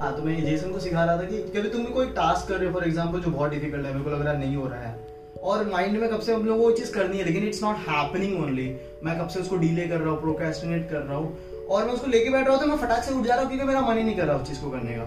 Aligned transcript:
हाँ 0.00 0.14
तो 0.16 0.22
मैं 0.22 0.34
जेसन 0.42 0.70
को 0.72 0.78
सिखा 0.80 1.04
रहा 1.04 1.16
था 1.16 1.24
कि 1.24 1.38
कभी 1.54 1.68
तुम 1.68 1.84
कोई 1.86 2.06
टास्क 2.12 2.48
कर 2.48 2.56
रहे 2.56 2.66
हो 2.66 2.72
फॉर 2.74 2.84
एग्ज़ाम्पल 2.84 3.20
जो 3.20 3.30
बहुत 3.30 3.50
डिफ़िकल्ट 3.50 3.86
है, 3.86 3.92
मेरे 3.92 4.04
को 4.04 4.10
लग 4.10 4.22
रहा 4.22 4.32
नहीं 4.34 4.56
हो 4.56 4.66
रहा 4.68 4.80
है। 4.80 4.94
और 5.42 5.64
माइंड 5.70 5.98
में 6.00 6.08
कब 6.10 6.20
से 6.20 6.32
हम 6.34 6.44
लोग 6.46 6.58
वो 6.58 6.70
चीज़ 6.72 6.92
करनी 6.92 7.18
है, 7.18 7.24
लेकिन 7.24 7.44
इट्स 7.44 7.62
नॉट 7.62 7.76
हैपनिंग 7.88 8.40
ओनली 8.42 8.64
मैं 9.04 9.18
कब 9.18 9.28
से 9.28 9.40
उसको 9.40 9.56
डिले 9.56 9.86
कर 9.88 10.00
रहा 10.00 10.10
हूँ 10.10 10.20
प्रोकेस्टिनेट 10.20 10.88
कर 10.90 11.00
रहा 11.00 11.16
हूँ, 11.16 11.66
और 11.68 11.84
मैं 11.84 11.92
उसको 11.92 12.06
लेके 12.06 12.30
बैठ 12.30 12.46
रहा 12.46 12.54
हूँ 12.54 12.62
तो 12.62 12.68
मैं 12.68 12.76
फटाक 12.78 13.02
से 13.04 13.14
उठ 13.14 13.26
जा 13.26 13.34
रहा 13.34 13.42
हूँ, 13.42 13.50
क्योंकि 13.50 13.66
मेरा 13.66 13.80
मन 13.80 13.98
ही 13.98 14.04
नहीं 14.04 14.16
कर 14.16 14.24
रहा 14.24 14.36
उस 14.36 14.48
चीज़ 14.48 14.60
को 14.60 14.70
करने 14.70 14.96
का। 14.96 15.04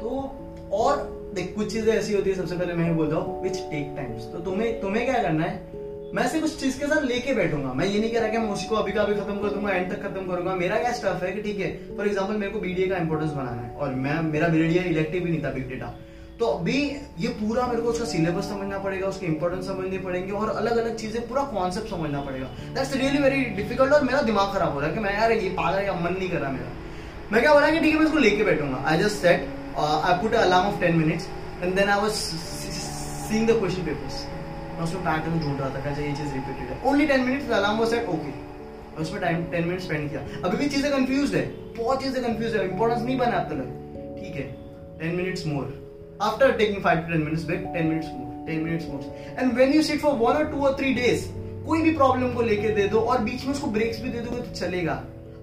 तो 0.00 0.08
और 0.74 1.30
देख, 1.34 1.54
कुछ 1.56 1.72
चीज़ें 1.72 1.92
ऐसी 1.94 2.14
होती 2.14 2.30
है, 2.30 2.36
सबसे 2.36 2.56
पहले 2.56 2.74
मैं 2.74 2.96
बोलता 2.96 3.16
हूँ 3.16 3.42
विच 3.42 3.56
टेक 3.60 3.92
टाइम्स 3.96 4.30
तो 4.32 4.38
तुम्हें 4.40 4.80
तुम्हें 4.80 5.04
क्या 5.06 5.22
करना 5.22 5.44
है? 5.44 5.83
मैं 6.14 6.26
सिर्फ़ 6.28 6.44
उस 6.44 6.58
चीज़ 6.60 6.78
के 6.80 6.86
साथ 6.86 7.02
लेके 7.04 7.32
बैठूँगा। 7.34 7.72
मैं 7.74 7.86
ये 7.86 7.98
नहीं 8.00 8.10
कह 8.10 8.20
रहा 8.20 8.28
कि 8.30 8.38
मैं 8.38 8.48
उसको 8.50 8.74
अभी 8.76 8.92
का 8.92 9.02
अभी 9.02 9.14
खत्म 9.14 9.36
कर 9.38 9.48
दूँगा 9.50 9.70
एंड 9.70 9.90
तक 9.92 10.02
खत्म 10.02 10.26
करूँगा। 10.26 10.54
मेरा 10.56 10.76
क्या 10.78 10.92
स्टफ़ 10.94 11.24
है 11.24 11.32
कि 11.32 11.40
ठीक 11.42 11.58
है 11.60 11.70
फॉर 11.96 12.06
एग्ज़ाम्पल 12.06 12.36
मेरे 12.36 12.52
को 12.52 12.60
बीडीए 12.60 12.86
का 12.88 12.96
इंपोर्टेंस 12.96 13.30
बनाना 13.30 13.62
है 13.62 13.70
और 13.72 13.94
मैं, 13.94 14.20
मेरा 14.24 14.48
बीडीए 14.48 14.82
इलेक्टिव 14.82 15.24
भी 15.24 15.30
नहीं 15.30 15.42
था 15.44 15.50
बिग 15.52 15.68
डेटा 15.68 15.94
तो 16.40 16.46
अभी 16.48 16.78
ये 17.20 17.28
पूरा 17.40 17.66
मेरे 17.66 17.82
को 17.82 17.88
उसका 17.88 18.04
सिलेबस 18.04 18.48
समझना 18.48 18.78
पड़ेगा, 18.78 19.06
उसके 19.06 19.26
इंपॉर्टेंस 19.26 19.66
समझने 19.66 19.98
पड़ेंगे 19.98 20.32
और 20.32 20.48
अलग 20.50 20.76
अलग 20.76 20.96
चीज़ें, 20.96 21.26
पूरा 21.28 21.42
कॉन्सेप्ट 21.52 21.90
समझना 21.90 22.20
पड़ेगा। 22.20 22.46
दैट्स 22.74 22.94
रियली 22.94 23.18
वेरी 23.18 23.44
डिफ़िकल्ट 23.56 23.92
और 23.92 24.02
मेरा 24.04 24.20
दिमाग 24.22 24.52
खराब 24.54 24.72
हो 24.72 24.80
रहा 24.80 24.88
है 24.88 24.94
कि 24.94 25.00
मैं 25.00 25.14
यार 25.14 25.32
ये 25.32 25.50
पागल 25.58 25.84
या 25.84 25.92
मन 25.94 26.16
नहीं 26.18 26.28
कर 26.30 26.38
रहा 26.38 26.50
मेरा। 26.50 26.70
मैं 27.32 27.42
क्या 27.42 27.54
बोला 27.54 27.70
कि 27.70 27.78
ठीक 27.78 27.92
है, 27.92 27.98
मैं 27.98 28.06
इसको 28.06 28.18
लेके 28.18 28.44
बैठूँगा। 28.44 28.82
I 28.86 28.98
just 28.98 29.16
set 29.18 29.48
I 29.78 30.20
put 30.22 30.34
alarm 30.36 30.66
of 30.66 30.80
ten 30.80 30.96
minutes 30.96 31.28
and 31.62 31.74
then 31.74 31.88
I 31.88 32.00
was 32.00 32.12
seeing 32.12 33.48
the 33.48 33.58
question 33.58 33.84
papers 33.86 34.24
मैं 34.74 34.84
उसमें 34.84 35.02
पैटर्न 35.04 35.40
ढूंढ 35.40 35.60
रहा 35.60 35.70
था 35.74 35.84
कैसे 35.84 36.06
ये 36.06 36.12
चीज़ 36.16 36.32
रिपीटेड 36.34 36.68
है। 36.68 36.80
Only 36.90 37.06
ten 37.06 37.20
minutes 37.26 37.50
alarm 37.52 37.78
was 37.78 37.88
set 37.90 38.08
okay 38.08 38.32
उसमें 39.02 39.20
टाइम 39.22 39.44
टेन 39.52 39.64
मिनट 39.68 39.80
स्पेंड 39.80 40.10
किया। 40.10 40.20
अभी 40.44 40.56
भी 40.56 40.68
चीज़ें 40.68 40.90
कंफ्यूज 40.92 41.34
है, 41.34 41.46
बहुत 41.78 42.02
चीज़ें 42.02 42.22
कंफ्यूज 42.24 42.56
है 42.56 42.68
इंपॉर्टेंस 42.70 43.02
नहीं 43.02 43.18
बना 43.18 43.38
अब 43.38 43.48
तक 43.50 44.20
ठीक 44.20 44.36
है 44.36 44.46
ten 45.00 45.16
minutes 45.16 45.46
more 45.46 45.80
after 46.24 46.48
taking 46.58 46.82
5 46.82 46.98
to 46.98 47.12
10 47.12 47.22
minutes 47.22 47.44
break 47.46 47.62
10 47.74 47.88
minutes 47.88 48.10
more 48.16 48.26
10 48.48 48.60
minutes 48.64 48.84
more. 48.90 49.00
And 49.36 49.56
when 49.58 49.72
you 49.72 49.80
sit 49.82 50.00
for 50.02 50.12
one 50.18 50.36
or 50.36 50.44
two 50.50 50.60
or 50.66 50.70
three 50.80 50.92
days, 50.98 51.24
कोई 51.66 51.82
भी 51.82 51.94
प्रॉब्लम 51.96 52.32
को 52.34 52.42
लेके 52.42 52.68
दे 52.74 52.86
दो 52.88 53.00
और 53.00 53.18
बीच 53.24 53.44
में 53.44 53.52
उसको 53.52 53.66
ब्रेक्स 53.76 54.00
भी 54.00 54.10
दे 54.10 54.20
दोगे 54.20 54.42
तो 54.42 54.54
चलेगा। 54.54 54.94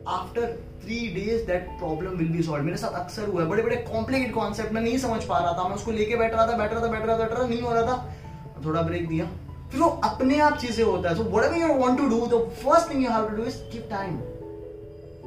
After 0.09 0.45
three 0.83 0.99
days 1.15 1.45
that 1.47 1.67
problem 1.79 2.11
will 2.17 2.29
be 2.31 2.43
solve 2.43 2.63
मेरे 2.65 2.77
साथ 2.77 2.93
अक्सर 2.99 3.27
हुआ 3.27 3.41
है 3.41 3.47
बड़े 3.49 3.63
बड़े 3.63 3.75
कॉम्प्लिकेट 3.91 4.33
कॉन्सेप्ट 4.33 4.71
में 4.71 4.81
नहीं 4.81 4.97
समझ 4.97 5.23
पा 5.23 5.39
रहा 5.39 5.53
था। 5.53 5.67
मैं 5.67 5.75
उसको 5.75 5.91
लेके 5.91 6.15
बैठ 6.15 6.33
रहा 6.33 6.47
था, 6.47 6.57
बैठ 6.57 6.73
रहा 6.73 6.81
था, 6.81 6.87
बैठ 6.87 7.05
रहा 7.05 7.17
था, 7.17 7.23
बैठ 7.23 7.31
रहा 7.31 7.47
नहीं 7.47 7.61
हो 7.61 7.73
रहा 7.73 7.83
था। 7.83 8.15
थोड़ा 8.65 8.81
ब्रेक 8.81 9.07
दिया। 9.07 9.25
फिर 9.71 9.79
वो 9.81 9.87
अपने 10.03 10.39
आप 10.41 10.57
चीज़ें 10.57 10.83
होता 10.83 11.09
है। 11.09 11.15
So 11.15 11.23
whatever 11.23 11.57
you 11.57 11.73
want 11.79 11.97
to 11.97 12.07
do 12.09 12.25
the 12.27 12.41
first 12.63 12.89
thing 12.89 13.03
you 13.03 13.11
have 13.11 13.27
to 13.29 13.35
do 13.35 13.43
is 13.43 13.57
give 13.73 13.83
time 13.89 14.17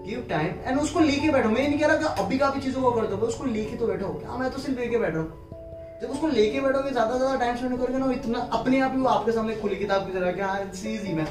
give 0.07 0.27
time 0.31 0.55
and 0.65 0.81
उसको 0.81 1.01
लेके 1.01 1.31
बैठो। 1.33 1.49
मैं 1.49 1.69
नहीं 1.69 1.79
कह 1.79 1.87
रहा 1.87 1.97
कि 1.97 2.23
अभी 2.23 2.39
काफ़ी 2.39 2.61
चीज़ों 2.61 2.83
को 2.83 2.91
कर 2.91 3.07
दो 3.07 3.17
उसको 3.27 3.45
लेके 3.45 3.77
तो 3.77 3.87
बैठो। 3.87 4.09
क्या 4.15 4.37
मैं 4.39 4.51
तो 4.51 4.59
सिर्फ़ 4.59 4.81
लेके 4.81 4.99
बैठ 4.99 5.15
रहा 5.15 5.23
हूँ? 5.23 5.31
जब 6.03 6.11
उसको 6.11 6.29
लेके 6.29 6.61
बैठोगे 6.61 6.91
ज़्यादा 6.91 7.17
ज़्यादा 7.17 7.37
टाइम 7.39 7.57
स्पेंड 7.57 7.79
करोगे 7.79 7.99
ना 7.99 8.11
इतना 8.13 8.39
अपने 8.59 8.81
आप 8.81 8.93
ही 8.95 9.01
वो 9.01 9.09
आपके 9.09 9.33
सामने 9.33 9.55
खुली 9.57 9.77
किताब 9.77 10.07
की 10.07 10.13
तरह 10.19 10.33
कि 10.33 10.41
हाँ 10.41 10.61
it's 10.63 10.85
easy 10.87 11.15
man 11.15 11.29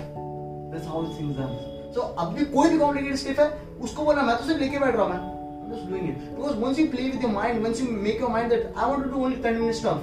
that's 0.71 0.87
how 0.87 1.03
things 1.19 1.37
are 1.39 1.91
so 1.95 2.01
अब 2.01 2.33
भी 2.33 2.45
कोई 2.55 2.69
भी 2.69 2.77
कॉम्प्लिकेटेड 2.79 3.17
स्टेप 3.17 3.39
है, 3.39 3.47
उसको 3.81 4.03
बोलना, 4.03 4.21
मैं 4.21 4.37
तो 4.37 4.45
सिर्फ़ 4.45 4.59
लेके 4.61 4.79
बैठ 4.79 4.95
रहा 4.95 5.03
हूँ 5.03 5.13
मैं 5.13 5.31
just 5.73 5.85
doing 5.89 6.07
it. 6.07 6.17
Because 6.37 6.57
once 6.61 6.79
you 6.79 6.83
play 6.89 7.03
with 7.11 7.23
your 7.25 7.29
mind, 7.35 7.63
once 7.65 7.79
you 7.81 7.85
make 8.07 8.19
your 8.23 8.31
mind 8.33 8.51
that 8.53 8.65
I 8.77 8.87
want 8.89 9.05
to 9.05 9.11
do 9.11 9.21
only 9.27 9.37
10 9.43 9.55
minute 9.59 9.77
stuff 9.77 10.01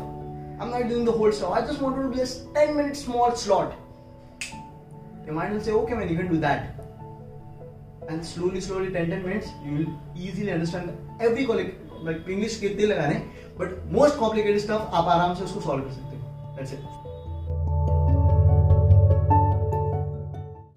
I'm 0.60 0.70
not 0.70 0.88
doing 0.88 1.04
the 1.06 1.12
whole 1.12 1.30
show. 1.32 1.52
I 1.52 1.62
just 1.62 1.80
want 1.80 1.96
to 1.96 2.02
do 2.02 2.14
this 2.14 2.44
10 2.54 2.76
minute 2.76 2.96
small 2.96 3.34
slot 3.34 3.74
your 5.24 5.34
mind 5.34 5.54
will 5.54 5.60
say 5.60 5.72
okay 5.72 5.94
man 5.94 6.08
you 6.08 6.16
can 6.16 6.28
do 6.28 6.38
that 6.38 6.74
and 8.08 8.24
slowly 8.24 8.60
slowly 8.60 8.90
10 8.92 9.10
10 9.10 9.22
minutes 9.22 9.48
you 9.64 9.72
will 9.78 9.90
easily 10.16 10.52
understand 10.52 10.96
every 11.20 11.46
like 11.54 11.76
most 13.92 14.16
complicated 14.18 14.58
stuff 14.60 14.94
आप 14.98 15.08
आराम 15.14 15.34
से 15.38 15.44
उसको 15.44 15.60
solve 15.60 15.82
कर 15.84 15.90
सकते 15.92 16.16
हो 16.16 16.54
that's 16.56 16.72
it 16.72 16.80